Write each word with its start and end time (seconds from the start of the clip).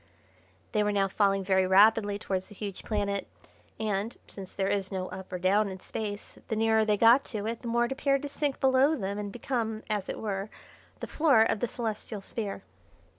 They 0.71 0.81
were 0.81 0.91
now 0.91 1.07
falling 1.07 1.43
very 1.43 1.67
rapidly 1.67 2.17
towards 2.17 2.47
the 2.47 2.55
huge 2.55 2.83
planet, 2.83 3.27
and, 3.79 4.17
since 4.25 4.55
there 4.55 4.67
is 4.67 4.91
no 4.91 5.09
up 5.09 5.31
or 5.31 5.37
down 5.37 5.69
in 5.69 5.79
Space, 5.79 6.39
the 6.47 6.55
nearer 6.55 6.83
they 6.83 6.97
got 6.97 7.23
to 7.25 7.45
it 7.45 7.61
the 7.61 7.67
more 7.67 7.85
it 7.85 7.91
appeared 7.91 8.23
to 8.23 8.27
sink 8.27 8.59
below 8.59 8.95
them 8.95 9.19
and 9.19 9.31
become, 9.31 9.83
as 9.91 10.09
it 10.09 10.17
were, 10.17 10.49
the 11.01 11.05
floor 11.05 11.43
of 11.43 11.59
the 11.59 11.67
Celestial 11.67 12.19
Sphere. 12.21 12.63